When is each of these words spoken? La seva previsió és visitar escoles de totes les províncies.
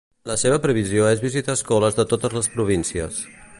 La 0.29 0.37
seva 0.43 0.57
previsió 0.63 1.05
és 1.09 1.21
visitar 1.27 1.57
escoles 1.59 1.99
de 2.01 2.07
totes 2.15 2.35
les 2.39 2.53
províncies. 2.57 3.25